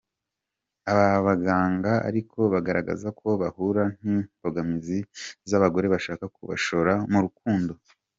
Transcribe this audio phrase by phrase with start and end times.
[0.91, 4.97] Aba baganga ariko bagaragaza ko bahura n’imbogamizi
[5.49, 7.71] z’abagore bashaka kubashora mu rukundo.